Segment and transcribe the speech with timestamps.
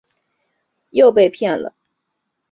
[0.89, 1.75] 又被骗了